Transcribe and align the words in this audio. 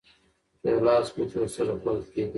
چې 0.61 0.67
د 0.75 0.83
لاس 0.87 1.05
ګوتې 1.15 1.35
ورسره 1.39 1.73
خوړل 1.81 1.99
کېدې. 2.11 2.23